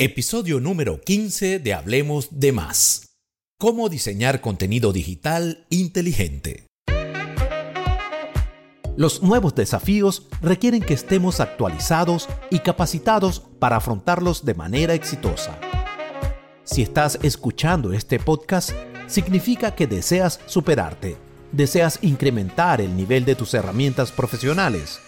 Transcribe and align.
Episodio 0.00 0.60
número 0.60 1.00
15 1.00 1.58
de 1.58 1.74
Hablemos 1.74 2.28
de 2.38 2.52
Más. 2.52 3.16
Cómo 3.58 3.88
diseñar 3.88 4.40
contenido 4.40 4.92
digital 4.92 5.66
inteligente. 5.70 6.68
Los 8.96 9.24
nuevos 9.24 9.56
desafíos 9.56 10.28
requieren 10.40 10.82
que 10.82 10.94
estemos 10.94 11.40
actualizados 11.40 12.28
y 12.48 12.60
capacitados 12.60 13.42
para 13.58 13.78
afrontarlos 13.78 14.44
de 14.44 14.54
manera 14.54 14.94
exitosa. 14.94 15.58
Si 16.62 16.82
estás 16.82 17.18
escuchando 17.24 17.92
este 17.92 18.20
podcast, 18.20 18.70
significa 19.08 19.74
que 19.74 19.88
deseas 19.88 20.38
superarte, 20.46 21.16
deseas 21.50 21.98
incrementar 22.02 22.80
el 22.80 22.96
nivel 22.96 23.24
de 23.24 23.34
tus 23.34 23.52
herramientas 23.52 24.12
profesionales. 24.12 25.00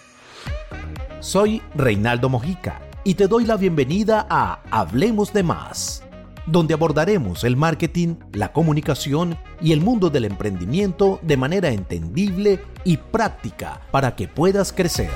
Soy 1.20 1.62
Reinaldo 1.76 2.28
Mojica 2.28 2.89
y 3.04 3.14
te 3.14 3.28
doy 3.28 3.44
la 3.44 3.56
bienvenida 3.56 4.26
a 4.28 4.60
Hablemos 4.70 5.32
de 5.32 5.42
Más, 5.42 6.02
donde 6.46 6.74
abordaremos 6.74 7.44
el 7.44 7.56
marketing, 7.56 8.16
la 8.32 8.52
comunicación 8.52 9.38
y 9.60 9.72
el 9.72 9.80
mundo 9.80 10.10
del 10.10 10.26
emprendimiento 10.26 11.18
de 11.22 11.36
manera 11.36 11.70
entendible 11.70 12.60
y 12.84 12.98
práctica 12.98 13.80
para 13.90 14.16
que 14.16 14.28
puedas 14.28 14.72
crecer. 14.72 15.10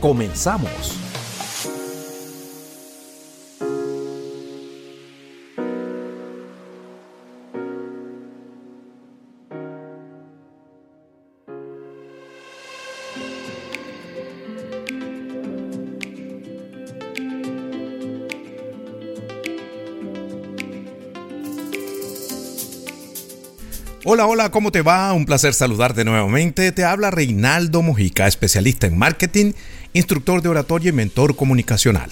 Comenzamos. 0.00 1.03
Hola, 24.06 24.26
hola, 24.26 24.50
¿cómo 24.50 24.70
te 24.70 24.82
va? 24.82 25.14
Un 25.14 25.24
placer 25.24 25.54
saludarte 25.54 26.04
nuevamente. 26.04 26.72
Te 26.72 26.84
habla 26.84 27.10
Reinaldo 27.10 27.80
Mojica, 27.80 28.26
especialista 28.26 28.86
en 28.86 28.98
marketing, 28.98 29.52
instructor 29.94 30.42
de 30.42 30.50
oratoria 30.50 30.90
y 30.90 30.92
mentor 30.92 31.36
comunicacional. 31.36 32.10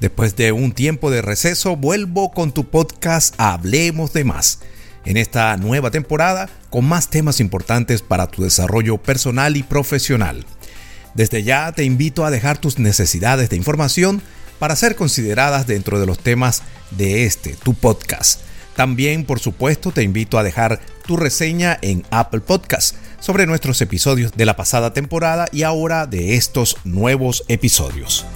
Después 0.00 0.34
de 0.34 0.52
un 0.52 0.72
tiempo 0.72 1.10
de 1.10 1.20
receso, 1.20 1.76
vuelvo 1.76 2.30
con 2.30 2.52
tu 2.52 2.70
podcast 2.70 3.34
Hablemos 3.36 4.14
de 4.14 4.24
más. 4.24 4.60
En 5.04 5.18
esta 5.18 5.54
nueva 5.58 5.90
temporada, 5.90 6.48
con 6.70 6.86
más 6.86 7.10
temas 7.10 7.38
importantes 7.38 8.00
para 8.00 8.28
tu 8.28 8.42
desarrollo 8.42 8.96
personal 8.96 9.58
y 9.58 9.62
profesional. 9.62 10.46
Desde 11.12 11.42
ya 11.42 11.70
te 11.72 11.84
invito 11.84 12.24
a 12.24 12.30
dejar 12.30 12.56
tus 12.56 12.78
necesidades 12.78 13.50
de 13.50 13.56
información 13.56 14.22
para 14.58 14.74
ser 14.74 14.96
consideradas 14.96 15.66
dentro 15.66 16.00
de 16.00 16.06
los 16.06 16.18
temas 16.18 16.62
de 16.92 17.26
este, 17.26 17.56
tu 17.62 17.74
podcast. 17.74 18.45
También, 18.76 19.24
por 19.24 19.40
supuesto, 19.40 19.90
te 19.90 20.02
invito 20.02 20.38
a 20.38 20.42
dejar 20.42 20.80
tu 21.06 21.16
reseña 21.16 21.78
en 21.80 22.04
Apple 22.10 22.40
Podcast 22.40 22.94
sobre 23.20 23.46
nuestros 23.46 23.80
episodios 23.80 24.32
de 24.32 24.44
la 24.44 24.54
pasada 24.54 24.92
temporada 24.92 25.46
y 25.50 25.62
ahora 25.62 26.06
de 26.06 26.36
estos 26.36 26.76
nuevos 26.84 27.42
episodios. 27.48 28.26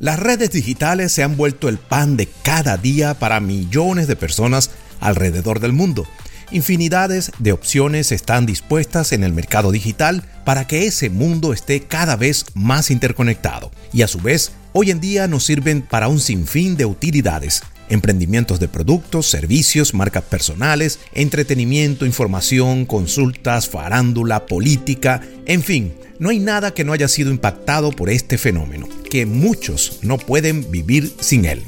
Las 0.00 0.18
redes 0.18 0.50
digitales 0.50 1.12
se 1.12 1.22
han 1.22 1.36
vuelto 1.36 1.68
el 1.68 1.78
pan 1.78 2.16
de 2.16 2.28
cada 2.42 2.76
día 2.76 3.14
para 3.14 3.38
millones 3.38 4.08
de 4.08 4.16
personas 4.16 4.70
alrededor 4.98 5.60
del 5.60 5.72
mundo. 5.72 6.08
Infinidades 6.52 7.32
de 7.38 7.52
opciones 7.52 8.12
están 8.12 8.44
dispuestas 8.44 9.12
en 9.12 9.24
el 9.24 9.32
mercado 9.32 9.72
digital 9.72 10.22
para 10.44 10.66
que 10.66 10.86
ese 10.86 11.08
mundo 11.08 11.54
esté 11.54 11.80
cada 11.80 12.14
vez 12.14 12.44
más 12.52 12.90
interconectado 12.90 13.70
y 13.90 14.02
a 14.02 14.08
su 14.08 14.18
vez 14.18 14.52
hoy 14.74 14.90
en 14.90 15.00
día 15.00 15.26
nos 15.28 15.44
sirven 15.44 15.80
para 15.80 16.08
un 16.08 16.20
sinfín 16.20 16.76
de 16.76 16.84
utilidades, 16.84 17.62
emprendimientos 17.88 18.60
de 18.60 18.68
productos, 18.68 19.30
servicios, 19.30 19.94
marcas 19.94 20.24
personales, 20.24 20.98
entretenimiento, 21.14 22.04
información, 22.04 22.84
consultas, 22.84 23.66
farándula, 23.66 24.44
política, 24.44 25.22
en 25.46 25.62
fin, 25.62 25.94
no 26.18 26.28
hay 26.28 26.38
nada 26.38 26.74
que 26.74 26.84
no 26.84 26.92
haya 26.92 27.08
sido 27.08 27.30
impactado 27.30 27.92
por 27.92 28.10
este 28.10 28.36
fenómeno, 28.36 28.88
que 29.08 29.24
muchos 29.24 30.00
no 30.02 30.18
pueden 30.18 30.70
vivir 30.70 31.14
sin 31.18 31.46
él. 31.46 31.62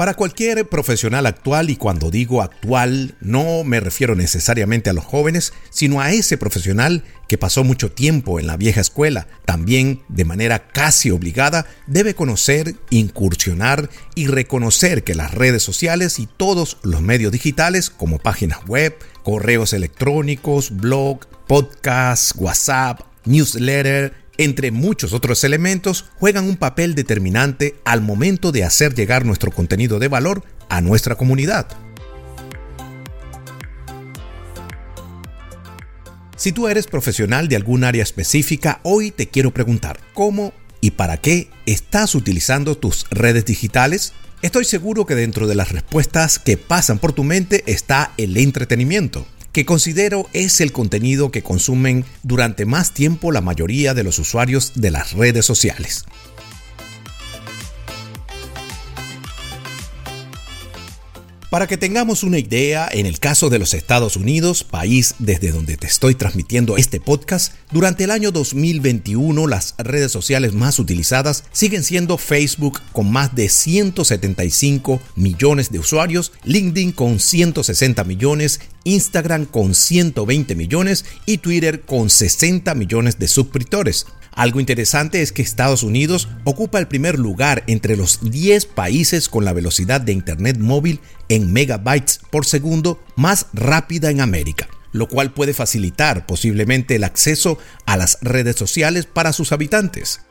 Para 0.00 0.14
cualquier 0.14 0.66
profesional 0.66 1.26
actual, 1.26 1.68
y 1.68 1.76
cuando 1.76 2.10
digo 2.10 2.40
actual 2.40 3.16
no 3.20 3.64
me 3.64 3.80
refiero 3.80 4.14
necesariamente 4.14 4.88
a 4.88 4.94
los 4.94 5.04
jóvenes, 5.04 5.52
sino 5.68 6.00
a 6.00 6.10
ese 6.10 6.38
profesional 6.38 7.04
que 7.28 7.36
pasó 7.36 7.64
mucho 7.64 7.92
tiempo 7.92 8.40
en 8.40 8.46
la 8.46 8.56
vieja 8.56 8.80
escuela, 8.80 9.26
también 9.44 10.00
de 10.08 10.24
manera 10.24 10.68
casi 10.68 11.10
obligada, 11.10 11.66
debe 11.86 12.14
conocer, 12.14 12.76
incursionar 12.88 13.90
y 14.14 14.28
reconocer 14.28 15.04
que 15.04 15.14
las 15.14 15.34
redes 15.34 15.62
sociales 15.62 16.18
y 16.18 16.26
todos 16.26 16.78
los 16.82 17.02
medios 17.02 17.30
digitales 17.30 17.90
como 17.90 18.18
páginas 18.18 18.60
web, 18.66 18.96
correos 19.22 19.74
electrónicos, 19.74 20.74
blog, 20.78 21.26
podcast, 21.46 22.32
WhatsApp, 22.36 23.02
newsletter, 23.26 24.14
entre 24.40 24.70
muchos 24.70 25.12
otros 25.12 25.44
elementos, 25.44 26.06
juegan 26.18 26.46
un 26.46 26.56
papel 26.56 26.94
determinante 26.94 27.76
al 27.84 28.00
momento 28.00 28.52
de 28.52 28.64
hacer 28.64 28.94
llegar 28.94 29.26
nuestro 29.26 29.50
contenido 29.50 29.98
de 29.98 30.08
valor 30.08 30.42
a 30.70 30.80
nuestra 30.80 31.14
comunidad. 31.14 31.68
Si 36.36 36.52
tú 36.52 36.68
eres 36.68 36.86
profesional 36.86 37.48
de 37.48 37.56
algún 37.56 37.84
área 37.84 38.02
específica, 38.02 38.80
hoy 38.82 39.10
te 39.10 39.28
quiero 39.28 39.50
preguntar, 39.50 40.00
¿cómo 40.14 40.54
y 40.80 40.92
para 40.92 41.18
qué 41.18 41.50
estás 41.66 42.14
utilizando 42.14 42.78
tus 42.78 43.04
redes 43.10 43.44
digitales? 43.44 44.14
Estoy 44.40 44.64
seguro 44.64 45.04
que 45.04 45.16
dentro 45.16 45.48
de 45.48 45.54
las 45.54 45.70
respuestas 45.70 46.38
que 46.38 46.56
pasan 46.56 46.98
por 46.98 47.12
tu 47.12 47.24
mente 47.24 47.62
está 47.66 48.14
el 48.16 48.38
entretenimiento 48.38 49.26
que 49.52 49.64
considero 49.64 50.28
es 50.32 50.60
el 50.60 50.72
contenido 50.72 51.30
que 51.30 51.42
consumen 51.42 52.04
durante 52.22 52.66
más 52.66 52.92
tiempo 52.94 53.32
la 53.32 53.40
mayoría 53.40 53.94
de 53.94 54.04
los 54.04 54.18
usuarios 54.18 54.72
de 54.76 54.90
las 54.90 55.12
redes 55.12 55.44
sociales. 55.44 56.04
Para 61.50 61.66
que 61.66 61.76
tengamos 61.76 62.22
una 62.22 62.38
idea, 62.38 62.88
en 62.92 63.06
el 63.06 63.18
caso 63.18 63.50
de 63.50 63.58
los 63.58 63.74
Estados 63.74 64.14
Unidos, 64.14 64.62
país 64.62 65.16
desde 65.18 65.50
donde 65.50 65.76
te 65.76 65.88
estoy 65.88 66.14
transmitiendo 66.14 66.76
este 66.76 67.00
podcast, 67.00 67.54
durante 67.72 68.04
el 68.04 68.12
año 68.12 68.30
2021 68.30 69.48
las 69.48 69.74
redes 69.76 70.12
sociales 70.12 70.54
más 70.54 70.78
utilizadas 70.78 71.42
siguen 71.50 71.82
siendo 71.82 72.18
Facebook 72.18 72.80
con 72.92 73.10
más 73.10 73.34
de 73.34 73.48
175 73.48 75.00
millones 75.16 75.72
de 75.72 75.80
usuarios, 75.80 76.30
LinkedIn 76.44 76.92
con 76.92 77.18
160 77.18 78.04
millones, 78.04 78.60
Instagram 78.84 79.44
con 79.44 79.74
120 79.74 80.54
millones 80.54 81.04
y 81.26 81.38
Twitter 81.38 81.80
con 81.80 82.10
60 82.10 82.76
millones 82.76 83.18
de 83.18 83.26
suscriptores. 83.26 84.06
Algo 84.40 84.58
interesante 84.58 85.20
es 85.20 85.32
que 85.32 85.42
Estados 85.42 85.82
Unidos 85.82 86.30
ocupa 86.44 86.78
el 86.78 86.88
primer 86.88 87.18
lugar 87.18 87.62
entre 87.66 87.94
los 87.94 88.20
10 88.22 88.64
países 88.64 89.28
con 89.28 89.44
la 89.44 89.52
velocidad 89.52 90.00
de 90.00 90.14
Internet 90.14 90.56
móvil 90.56 91.00
en 91.28 91.52
megabytes 91.52 92.20
por 92.30 92.46
segundo 92.46 93.04
más 93.16 93.48
rápida 93.52 94.10
en 94.10 94.22
América, 94.22 94.66
lo 94.92 95.08
cual 95.08 95.34
puede 95.34 95.52
facilitar 95.52 96.24
posiblemente 96.24 96.96
el 96.96 97.04
acceso 97.04 97.58
a 97.84 97.98
las 97.98 98.16
redes 98.22 98.56
sociales 98.56 99.04
para 99.04 99.34
sus 99.34 99.52
habitantes. 99.52 100.22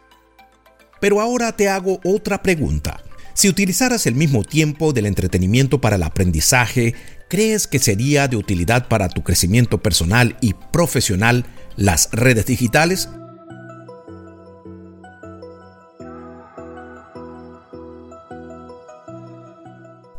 Pero 0.99 1.21
ahora 1.21 1.55
te 1.55 1.69
hago 1.69 1.99
otra 2.03 2.41
pregunta. 2.41 3.03
Si 3.35 3.47
utilizaras 3.47 4.07
el 4.07 4.15
mismo 4.15 4.43
tiempo 4.43 4.91
del 4.91 5.05
entretenimiento 5.05 5.81
para 5.81 5.97
el 5.97 6.03
aprendizaje, 6.03 6.95
¿crees 7.29 7.67
que 7.67 7.77
sería 7.77 8.27
de 8.27 8.37
utilidad 8.37 8.87
para 8.87 9.07
tu 9.07 9.21
crecimiento 9.21 9.83
personal 9.83 10.35
y 10.41 10.55
profesional 10.71 11.45
las 11.75 12.09
redes 12.11 12.47
digitales? 12.47 13.07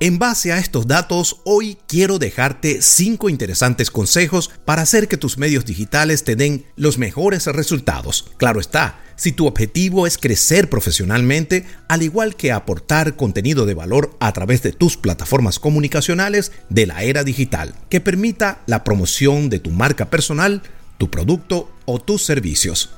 En 0.02 0.18
base 0.18 0.50
a 0.50 0.58
estos 0.58 0.86
datos, 0.86 1.42
hoy 1.44 1.76
quiero 1.86 2.18
dejarte 2.18 2.80
5 2.80 3.28
interesantes 3.28 3.90
consejos 3.90 4.50
para 4.64 4.80
hacer 4.80 5.08
que 5.08 5.18
tus 5.18 5.36
medios 5.36 5.66
digitales 5.66 6.24
te 6.24 6.36
den 6.36 6.64
los 6.74 6.96
mejores 6.96 7.44
resultados. 7.44 8.32
Claro 8.38 8.60
está, 8.60 8.98
si 9.16 9.32
tu 9.32 9.46
objetivo 9.46 10.06
es 10.06 10.16
crecer 10.16 10.70
profesionalmente, 10.70 11.66
al 11.86 12.02
igual 12.02 12.34
que 12.34 12.50
aportar 12.50 13.14
contenido 13.14 13.66
de 13.66 13.74
valor 13.74 14.16
a 14.20 14.32
través 14.32 14.62
de 14.62 14.72
tus 14.72 14.96
plataformas 14.96 15.58
comunicacionales 15.58 16.50
de 16.70 16.86
la 16.86 17.02
era 17.02 17.22
digital, 17.22 17.74
que 17.90 18.00
permita 18.00 18.62
la 18.64 18.84
promoción 18.84 19.50
de 19.50 19.58
tu 19.58 19.68
marca 19.68 20.08
personal, 20.08 20.62
tu 20.96 21.10
producto 21.10 21.70
o 21.84 22.00
tus 22.00 22.24
servicios. 22.24 22.88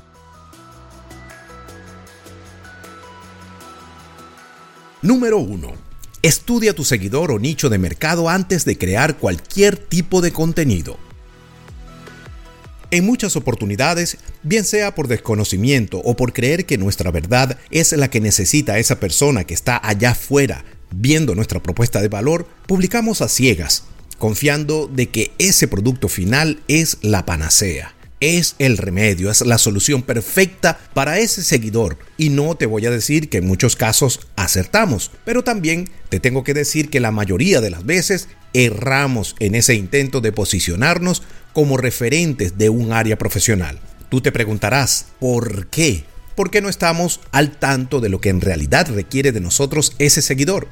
Número 5.01 5.39
1 5.39 5.92
Estudia 6.23 6.73
tu 6.73 6.85
seguidor 6.85 7.33
o 7.33 7.37
nicho 7.37 7.69
de 7.69 7.77
mercado 7.77 8.29
antes 8.29 8.63
de 8.63 8.77
crear 8.77 9.17
cualquier 9.17 9.75
tipo 9.75 10.21
de 10.21 10.31
contenido. 10.31 10.97
En 12.91 13.03
muchas 13.03 13.35
oportunidades, 13.35 14.17
bien 14.41 14.63
sea 14.63 14.95
por 14.95 15.09
desconocimiento 15.09 15.97
o 15.97 16.15
por 16.15 16.31
creer 16.31 16.65
que 16.65 16.77
nuestra 16.77 17.11
verdad 17.11 17.57
es 17.71 17.91
la 17.91 18.09
que 18.09 18.21
necesita 18.21 18.79
esa 18.79 19.01
persona 19.01 19.43
que 19.43 19.53
está 19.53 19.81
allá 19.85 20.11
afuera 20.11 20.63
viendo 20.95 21.35
nuestra 21.35 21.61
propuesta 21.61 22.01
de 22.01 22.07
valor, 22.07 22.47
publicamos 22.67 23.21
a 23.21 23.27
ciegas, 23.27 23.83
confiando 24.17 24.87
de 24.87 25.09
que 25.09 25.33
ese 25.39 25.67
producto 25.67 26.07
final 26.07 26.61
es 26.69 26.99
la 27.01 27.25
panacea 27.25 27.93
es 28.23 28.55
el 28.59 28.77
remedio, 28.77 29.29
es 29.29 29.41
la 29.41 29.57
solución 29.57 30.01
perfecta 30.01 30.79
para 30.93 31.19
ese 31.19 31.43
seguidor. 31.43 31.97
Y 32.17 32.29
no 32.29 32.55
te 32.55 32.65
voy 32.65 32.85
a 32.85 32.91
decir 32.91 33.29
que 33.29 33.39
en 33.39 33.47
muchos 33.47 33.75
casos 33.75 34.21
acertamos, 34.35 35.11
pero 35.25 35.43
también 35.43 35.89
te 36.09 36.19
tengo 36.19 36.43
que 36.43 36.53
decir 36.53 36.89
que 36.89 36.99
la 36.99 37.11
mayoría 37.11 37.61
de 37.61 37.69
las 37.69 37.85
veces 37.85 38.29
erramos 38.53 39.35
en 39.39 39.55
ese 39.55 39.75
intento 39.75 40.21
de 40.21 40.31
posicionarnos 40.31 41.23
como 41.53 41.77
referentes 41.77 42.57
de 42.57 42.69
un 42.69 42.93
área 42.93 43.17
profesional. 43.17 43.79
Tú 44.09 44.21
te 44.21 44.31
preguntarás, 44.31 45.07
¿por 45.19 45.67
qué? 45.67 46.05
¿Por 46.35 46.49
qué 46.49 46.61
no 46.61 46.69
estamos 46.69 47.19
al 47.31 47.57
tanto 47.57 47.99
de 47.99 48.09
lo 48.09 48.21
que 48.21 48.29
en 48.29 48.41
realidad 48.41 48.87
requiere 48.89 49.31
de 49.31 49.39
nosotros 49.39 49.95
ese 49.99 50.21
seguidor? 50.21 50.67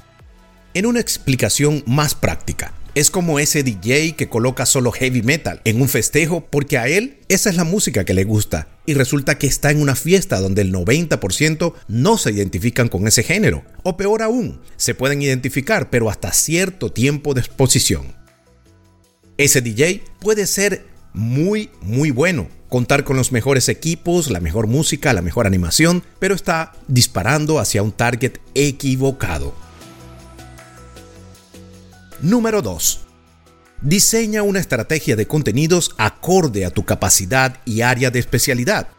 En 0.73 0.85
una 0.85 0.99
explicación 0.99 1.83
más 1.85 2.15
práctica, 2.15 2.73
es 2.93 3.09
como 3.09 3.39
ese 3.39 3.63
DJ 3.63 4.13
que 4.13 4.27
coloca 4.27 4.65
solo 4.65 4.91
heavy 4.91 5.21
metal 5.21 5.61
en 5.63 5.81
un 5.81 5.87
festejo 5.87 6.45
porque 6.49 6.77
a 6.77 6.87
él 6.87 7.19
esa 7.29 7.49
es 7.49 7.55
la 7.55 7.63
música 7.63 8.03
que 8.03 8.13
le 8.13 8.25
gusta 8.25 8.67
y 8.85 8.93
resulta 8.93 9.37
que 9.37 9.47
está 9.47 9.71
en 9.71 9.81
una 9.81 9.95
fiesta 9.95 10.39
donde 10.39 10.61
el 10.61 10.73
90% 10.73 11.73
no 11.87 12.17
se 12.17 12.31
identifican 12.31 12.89
con 12.89 13.07
ese 13.07 13.23
género. 13.23 13.63
O 13.83 13.95
peor 13.95 14.21
aún, 14.21 14.59
se 14.75 14.95
pueden 14.95 15.21
identificar 15.21 15.89
pero 15.89 16.09
hasta 16.09 16.33
cierto 16.33 16.91
tiempo 16.91 17.33
de 17.33 17.41
exposición. 17.41 18.13
Ese 19.37 19.61
DJ 19.61 20.03
puede 20.19 20.45
ser 20.45 20.85
muy, 21.13 21.69
muy 21.81 22.11
bueno, 22.11 22.49
contar 22.69 23.03
con 23.03 23.15
los 23.15 23.31
mejores 23.31 23.69
equipos, 23.69 24.29
la 24.29 24.39
mejor 24.39 24.67
música, 24.67 25.13
la 25.13 25.21
mejor 25.21 25.47
animación, 25.47 26.03
pero 26.19 26.35
está 26.35 26.73
disparando 26.87 27.59
hacia 27.59 27.83
un 27.83 27.91
target 27.91 28.37
equivocado. 28.53 29.53
Número 32.21 32.61
2. 32.61 32.99
Diseña 33.81 34.43
una 34.43 34.59
estrategia 34.59 35.15
de 35.15 35.25
contenidos 35.25 35.95
acorde 35.97 36.65
a 36.65 36.69
tu 36.69 36.85
capacidad 36.85 37.57
y 37.65 37.81
área 37.81 38.11
de 38.11 38.19
especialidad. 38.19 38.89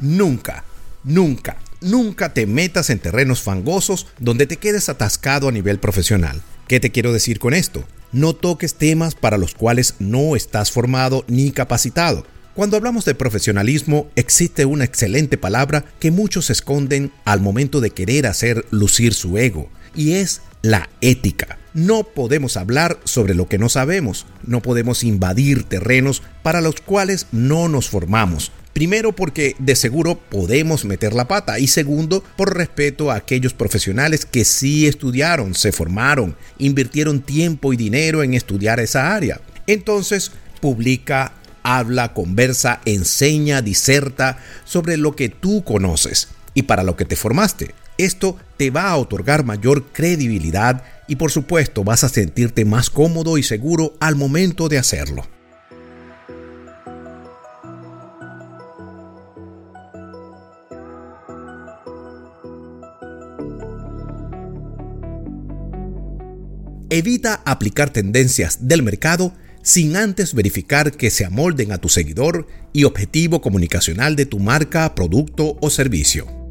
Nunca, 0.00 0.64
nunca, 1.04 1.58
nunca 1.80 2.34
te 2.34 2.46
metas 2.46 2.90
en 2.90 2.98
terrenos 2.98 3.40
fangosos 3.40 4.08
donde 4.18 4.48
te 4.48 4.56
quedes 4.56 4.88
atascado 4.88 5.46
a 5.46 5.52
nivel 5.52 5.78
profesional. 5.78 6.42
¿Qué 6.66 6.80
te 6.80 6.90
quiero 6.90 7.12
decir 7.12 7.38
con 7.38 7.54
esto? 7.54 7.84
No 8.10 8.34
toques 8.34 8.74
temas 8.74 9.14
para 9.14 9.38
los 9.38 9.54
cuales 9.54 9.94
no 10.00 10.34
estás 10.34 10.72
formado 10.72 11.24
ni 11.28 11.52
capacitado. 11.52 12.26
Cuando 12.54 12.76
hablamos 12.76 13.04
de 13.04 13.14
profesionalismo, 13.14 14.08
existe 14.16 14.64
una 14.64 14.84
excelente 14.84 15.38
palabra 15.38 15.84
que 16.00 16.10
muchos 16.10 16.50
esconden 16.50 17.12
al 17.24 17.40
momento 17.40 17.80
de 17.80 17.90
querer 17.90 18.26
hacer 18.26 18.66
lucir 18.72 19.14
su 19.14 19.38
ego, 19.38 19.70
y 19.94 20.14
es 20.14 20.40
la 20.62 20.88
ética. 21.00 21.58
No 21.74 22.04
podemos 22.04 22.56
hablar 22.56 23.00
sobre 23.02 23.34
lo 23.34 23.48
que 23.48 23.58
no 23.58 23.68
sabemos, 23.68 24.26
no 24.46 24.62
podemos 24.62 25.02
invadir 25.02 25.64
terrenos 25.64 26.22
para 26.44 26.60
los 26.60 26.76
cuales 26.76 27.26
no 27.32 27.66
nos 27.66 27.88
formamos. 27.88 28.52
Primero 28.72 29.10
porque 29.10 29.56
de 29.58 29.74
seguro 29.74 30.14
podemos 30.16 30.84
meter 30.84 31.14
la 31.14 31.26
pata 31.26 31.58
y 31.58 31.66
segundo 31.66 32.22
por 32.36 32.56
respeto 32.56 33.10
a 33.10 33.16
aquellos 33.16 33.54
profesionales 33.54 34.24
que 34.24 34.44
sí 34.44 34.86
estudiaron, 34.86 35.56
se 35.56 35.72
formaron, 35.72 36.36
invirtieron 36.58 37.20
tiempo 37.20 37.72
y 37.72 37.76
dinero 37.76 38.22
en 38.22 38.34
estudiar 38.34 38.78
esa 38.78 39.12
área. 39.12 39.40
Entonces, 39.66 40.30
publica, 40.60 41.32
habla, 41.64 42.14
conversa, 42.14 42.82
enseña, 42.84 43.62
diserta 43.62 44.38
sobre 44.64 44.96
lo 44.96 45.16
que 45.16 45.28
tú 45.28 45.64
conoces 45.64 46.28
y 46.54 46.62
para 46.62 46.84
lo 46.84 46.96
que 46.96 47.04
te 47.04 47.16
formaste. 47.16 47.74
Esto 47.96 48.36
te 48.56 48.70
va 48.70 48.90
a 48.90 48.96
otorgar 48.96 49.44
mayor 49.44 49.84
credibilidad 49.92 50.82
y 51.06 51.16
por 51.16 51.30
supuesto 51.30 51.84
vas 51.84 52.02
a 52.02 52.08
sentirte 52.08 52.64
más 52.64 52.90
cómodo 52.90 53.38
y 53.38 53.42
seguro 53.42 53.94
al 54.00 54.16
momento 54.16 54.68
de 54.68 54.78
hacerlo. 54.78 55.26
Evita 66.90 67.42
aplicar 67.44 67.90
tendencias 67.90 68.68
del 68.68 68.82
mercado 68.82 69.32
sin 69.62 69.96
antes 69.96 70.34
verificar 70.34 70.92
que 70.92 71.10
se 71.10 71.24
amolden 71.24 71.72
a 71.72 71.78
tu 71.78 71.88
seguidor 71.88 72.46
y 72.72 72.84
objetivo 72.84 73.40
comunicacional 73.40 74.14
de 74.14 74.26
tu 74.26 74.38
marca, 74.38 74.94
producto 74.94 75.56
o 75.60 75.70
servicio. 75.70 76.43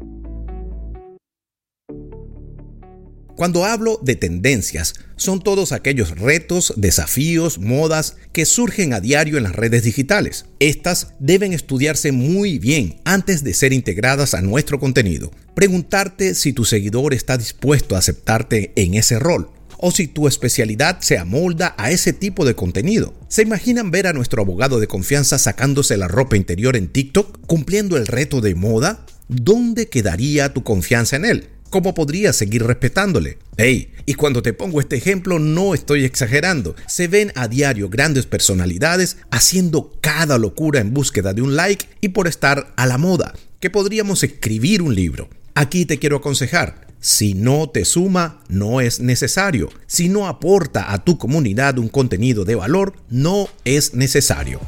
Cuando 3.36 3.64
hablo 3.64 3.98
de 4.00 4.14
tendencias, 4.14 4.94
son 5.16 5.42
todos 5.42 5.72
aquellos 5.72 6.10
retos, 6.18 6.72
desafíos, 6.76 7.58
modas 7.58 8.16
que 8.32 8.46
surgen 8.46 8.92
a 8.92 9.00
diario 9.00 9.38
en 9.38 9.42
las 9.42 9.56
redes 9.56 9.82
digitales. 9.82 10.46
Estas 10.60 11.08
deben 11.18 11.52
estudiarse 11.52 12.12
muy 12.12 12.60
bien 12.60 13.00
antes 13.04 13.42
de 13.42 13.52
ser 13.52 13.72
integradas 13.72 14.34
a 14.34 14.40
nuestro 14.40 14.78
contenido. 14.78 15.32
Preguntarte 15.56 16.36
si 16.36 16.52
tu 16.52 16.64
seguidor 16.64 17.12
está 17.12 17.36
dispuesto 17.36 17.96
a 17.96 17.98
aceptarte 17.98 18.72
en 18.76 18.94
ese 18.94 19.18
rol 19.18 19.50
o 19.78 19.90
si 19.90 20.06
tu 20.06 20.28
especialidad 20.28 21.00
se 21.00 21.18
amolda 21.18 21.74
a 21.76 21.90
ese 21.90 22.12
tipo 22.12 22.44
de 22.44 22.54
contenido. 22.54 23.14
¿Se 23.28 23.42
imaginan 23.42 23.90
ver 23.90 24.06
a 24.06 24.12
nuestro 24.12 24.42
abogado 24.42 24.78
de 24.78 24.86
confianza 24.86 25.38
sacándose 25.38 25.96
la 25.96 26.06
ropa 26.06 26.36
interior 26.36 26.76
en 26.76 26.88
TikTok, 26.88 27.46
cumpliendo 27.46 27.96
el 27.96 28.06
reto 28.06 28.40
de 28.40 28.54
moda? 28.54 29.04
¿Dónde 29.26 29.88
quedaría 29.88 30.54
tu 30.54 30.62
confianza 30.62 31.16
en 31.16 31.24
él? 31.24 31.48
¿Cómo 31.74 31.92
podría 31.92 32.32
seguir 32.32 32.62
respetándole? 32.62 33.38
Hey, 33.56 33.92
y 34.06 34.14
cuando 34.14 34.42
te 34.42 34.52
pongo 34.52 34.80
este 34.80 34.94
ejemplo 34.94 35.40
no 35.40 35.74
estoy 35.74 36.04
exagerando. 36.04 36.76
Se 36.86 37.08
ven 37.08 37.32
a 37.34 37.48
diario 37.48 37.88
grandes 37.88 38.26
personalidades 38.26 39.16
haciendo 39.32 39.92
cada 40.00 40.38
locura 40.38 40.78
en 40.78 40.94
búsqueda 40.94 41.32
de 41.34 41.42
un 41.42 41.56
like 41.56 41.86
y 42.00 42.10
por 42.10 42.28
estar 42.28 42.72
a 42.76 42.86
la 42.86 42.96
moda, 42.96 43.34
que 43.58 43.70
podríamos 43.70 44.22
escribir 44.22 44.82
un 44.82 44.94
libro. 44.94 45.28
Aquí 45.56 45.84
te 45.84 45.98
quiero 45.98 46.18
aconsejar, 46.18 46.86
si 47.00 47.34
no 47.34 47.68
te 47.68 47.84
suma, 47.84 48.44
no 48.48 48.80
es 48.80 49.00
necesario. 49.00 49.68
Si 49.88 50.08
no 50.08 50.28
aporta 50.28 50.92
a 50.92 51.02
tu 51.02 51.18
comunidad 51.18 51.80
un 51.80 51.88
contenido 51.88 52.44
de 52.44 52.54
valor, 52.54 52.94
no 53.10 53.48
es 53.64 53.94
necesario. 53.94 54.60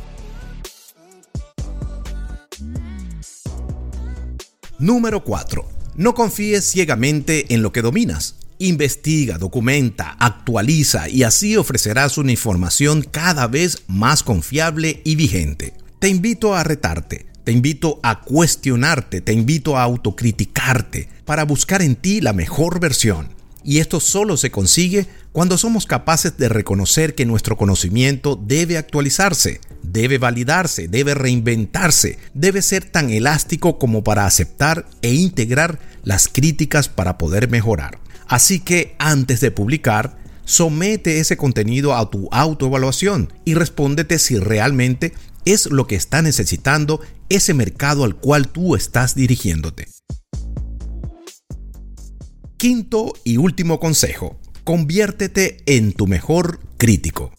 Número 4.80 5.22
4 5.22 5.75
no 5.96 6.14
confíes 6.14 6.64
ciegamente 6.70 7.54
en 7.54 7.62
lo 7.62 7.72
que 7.72 7.82
dominas. 7.82 8.36
Investiga, 8.58 9.38
documenta, 9.38 10.16
actualiza 10.18 11.08
y 11.08 11.22
así 11.22 11.56
ofrecerás 11.56 12.18
una 12.18 12.32
información 12.32 13.02
cada 13.02 13.46
vez 13.46 13.82
más 13.86 14.22
confiable 14.22 15.00
y 15.04 15.16
vigente. 15.16 15.74
Te 15.98 16.08
invito 16.08 16.54
a 16.54 16.64
retarte, 16.64 17.26
te 17.44 17.52
invito 17.52 18.00
a 18.02 18.20
cuestionarte, 18.20 19.20
te 19.20 19.32
invito 19.32 19.76
a 19.76 19.82
autocriticarte 19.82 21.08
para 21.24 21.44
buscar 21.44 21.82
en 21.82 21.96
ti 21.96 22.20
la 22.20 22.32
mejor 22.32 22.80
versión. 22.80 23.28
Y 23.64 23.78
esto 23.78 23.98
solo 23.98 24.36
se 24.36 24.50
consigue 24.50 25.06
cuando 25.32 25.58
somos 25.58 25.86
capaces 25.86 26.36
de 26.36 26.48
reconocer 26.48 27.14
que 27.14 27.26
nuestro 27.26 27.56
conocimiento 27.56 28.36
debe 28.36 28.78
actualizarse, 28.78 29.60
debe 29.96 30.18
validarse, 30.18 30.88
debe 30.88 31.14
reinventarse, 31.14 32.18
debe 32.34 32.60
ser 32.60 32.84
tan 32.84 33.08
elástico 33.08 33.78
como 33.78 34.04
para 34.04 34.26
aceptar 34.26 34.86
e 35.00 35.14
integrar 35.14 35.78
las 36.04 36.28
críticas 36.28 36.90
para 36.90 37.16
poder 37.16 37.48
mejorar. 37.48 37.98
Así 38.28 38.60
que 38.60 38.94
antes 38.98 39.40
de 39.40 39.50
publicar, 39.50 40.18
somete 40.44 41.18
ese 41.18 41.38
contenido 41.38 41.96
a 41.96 42.10
tu 42.10 42.28
autoevaluación 42.30 43.32
y 43.46 43.54
respóndete 43.54 44.18
si 44.18 44.38
realmente 44.38 45.14
es 45.46 45.70
lo 45.70 45.86
que 45.86 45.96
está 45.96 46.20
necesitando 46.20 47.00
ese 47.30 47.54
mercado 47.54 48.04
al 48.04 48.16
cual 48.16 48.48
tú 48.48 48.76
estás 48.76 49.14
dirigiéndote. 49.14 49.86
Quinto 52.58 53.14
y 53.24 53.38
último 53.38 53.80
consejo, 53.80 54.38
conviértete 54.62 55.62
en 55.64 55.94
tu 55.94 56.06
mejor 56.06 56.60
crítico. 56.76 57.32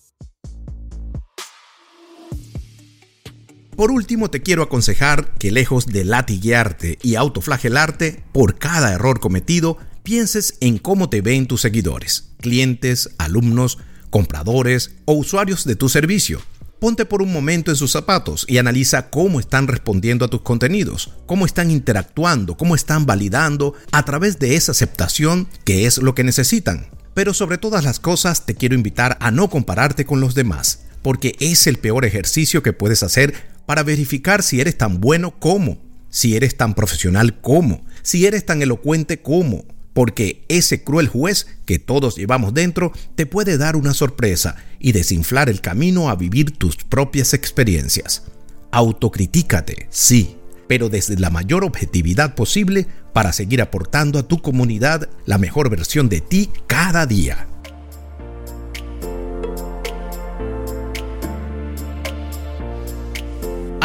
Por 3.78 3.92
último, 3.92 4.32
te 4.32 4.42
quiero 4.42 4.64
aconsejar 4.64 5.36
que 5.38 5.52
lejos 5.52 5.86
de 5.86 6.04
latiguearte 6.04 6.98
y 7.04 7.14
autoflagelarte 7.14 8.24
por 8.32 8.58
cada 8.58 8.92
error 8.92 9.20
cometido, 9.20 9.78
pienses 10.02 10.56
en 10.62 10.80
cómo 10.80 11.12
te 11.12 11.22
ven 11.22 11.46
tus 11.46 11.62
seguidores, 11.62 12.32
clientes, 12.42 13.12
alumnos, 13.20 13.78
compradores 14.10 14.96
o 15.06 15.14
usuarios 15.14 15.64
de 15.64 15.76
tu 15.76 15.90
servicio. 15.90 16.42
Ponte 16.80 17.06
por 17.06 17.22
un 17.22 17.32
momento 17.32 17.70
en 17.70 17.78
sus 17.78 17.92
zapatos 17.92 18.48
y 18.50 18.58
analiza 18.58 19.12
cómo 19.12 19.40
están 19.40 19.68
respondiendo 19.68 20.26
a 20.26 20.28
tus 20.28 20.42
contenidos, 20.42 21.12
cómo 21.28 21.46
están 21.46 21.70
interactuando, 21.70 22.58
cómo 22.58 22.74
están 22.74 23.06
validando 23.06 23.76
a 23.92 24.04
través 24.06 24.40
de 24.40 24.56
esa 24.56 24.72
aceptación 24.72 25.48
que 25.66 25.86
es 25.86 26.00
lo 26.00 26.16
que 26.16 26.24
necesitan. 26.24 26.88
Pero 27.14 27.32
sobre 27.32 27.60
todas 27.60 27.84
las 27.84 28.00
cosas 28.00 28.48
te 28.48 28.56
quiero 28.56 28.74
invitar 28.74 29.20
a 29.22 29.30
no 29.30 29.52
compararte 29.52 30.04
con 30.04 30.20
los 30.20 30.34
demás, 30.34 30.80
porque 31.04 31.36
es 31.40 31.68
el 31.68 31.78
peor 31.78 32.06
ejercicio 32.06 32.64
que 32.64 32.74
puedes 32.74 33.04
hacer 33.04 33.56
para 33.68 33.84
verificar 33.84 34.42
si 34.42 34.60
eres 34.60 34.78
tan 34.80 35.00
bueno 35.00 35.38
como, 35.38 35.78
si 36.10 36.36
eres 36.36 36.58
tan 36.58 36.74
profesional 36.74 37.40
como, 37.40 37.86
si 38.02 38.26
eres 38.26 38.46
tan 38.46 38.64
elocuente 38.64 39.22
como, 39.22 39.66
porque 39.94 40.44
ese 40.48 40.84
cruel 40.84 41.08
juez 41.08 41.48
que 41.66 41.78
todos 41.78 42.16
llevamos 42.16 42.54
dentro 42.54 42.94
te 43.16 43.26
puede 43.26 43.58
dar 43.58 43.76
una 43.76 43.94
sorpresa 43.94 44.56
y 44.80 44.94
desinflar 44.94 45.50
el 45.50 45.60
camino 45.60 46.10
a 46.10 46.16
vivir 46.16 46.58
tus 46.58 46.78
propias 46.78 47.34
experiencias. 47.34 48.24
Autocritícate, 48.72 49.88
sí, 49.90 50.38
pero 50.68 50.90
desde 50.90 51.18
la 51.18 51.30
mayor 51.30 51.64
objetividad 51.66 52.36
posible 52.36 52.88
para 53.12 53.34
seguir 53.34 53.62
aportando 53.62 54.18
a 54.18 54.28
tu 54.28 54.42
comunidad 54.42 55.10
la 55.26 55.38
mejor 55.38 55.70
versión 55.70 56.08
de 56.08 56.22
ti 56.22 56.50
cada 56.68 57.06
día. 57.06 57.48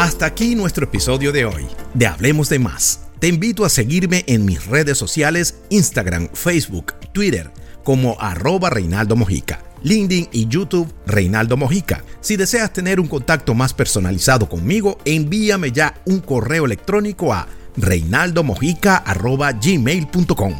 Hasta 0.03 0.25
aquí 0.25 0.53
nuestro 0.53 0.83
episodio 0.83 1.31
de 1.31 1.45
hoy, 1.45 1.65
de 1.93 2.07
Hablemos 2.07 2.49
de 2.49 2.59
Más. 2.59 2.99
Te 3.19 3.29
invito 3.29 3.63
a 3.63 3.69
seguirme 3.69 4.25
en 4.27 4.43
mis 4.43 4.65
redes 4.65 4.97
sociales, 4.97 5.59
Instagram, 5.69 6.27
Facebook, 6.33 6.95
Twitter, 7.13 7.49
como 7.85 8.19
arroba 8.19 8.69
Reinaldo 8.69 9.15
Mojica, 9.15 9.61
LinkedIn 9.81 10.27
y 10.33 10.49
YouTube 10.49 10.93
Reinaldo 11.07 11.55
Mojica. 11.55 12.03
Si 12.19 12.35
deseas 12.35 12.73
tener 12.73 12.99
un 12.99 13.07
contacto 13.07 13.53
más 13.53 13.73
personalizado 13.73 14.49
conmigo, 14.49 14.97
envíame 15.05 15.71
ya 15.71 15.93
un 16.03 16.19
correo 16.19 16.65
electrónico 16.65 17.33
a 17.33 17.47
reinaldomojica.gmail.com. 17.77 20.53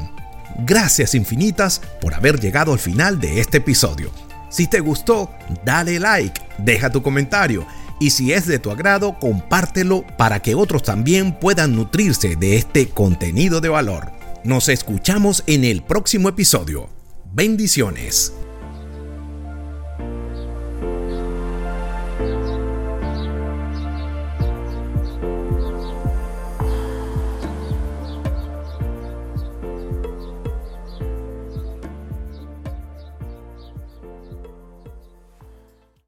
Gracias 0.60 1.16
infinitas 1.16 1.82
por 2.00 2.14
haber 2.14 2.40
llegado 2.40 2.72
al 2.72 2.80
final 2.80 3.20
de 3.20 3.42
este 3.42 3.58
episodio. 3.58 4.10
Si 4.50 4.68
te 4.68 4.80
gustó, 4.80 5.32
dale 5.66 6.00
like, 6.00 6.40
deja 6.60 6.90
tu 6.90 7.02
comentario 7.02 7.68
y 8.00 8.12
si 8.12 8.34
es 8.34 8.48
de 8.48 8.60
tu 8.60 8.72
agrado, 8.72 9.18
compártelo 9.20 10.06
para 10.18 10.42
que 10.42 10.56
otros 10.56 10.84
también 10.84 11.40
puedan 11.40 11.76
nutrirse 11.76 12.36
de 12.36 12.58
este 12.58 12.90
contenido 12.90 13.62
de 13.62 13.70
valor. 13.70 14.12
Nos 14.44 14.70
escuchamos 14.70 15.44
en 15.48 15.64
el 15.64 15.84
próximo 15.84 16.30
episodio. 16.30 16.90
Bendiciones. 17.34 18.34